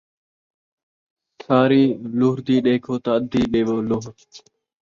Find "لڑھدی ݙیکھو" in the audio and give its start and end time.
2.17-2.95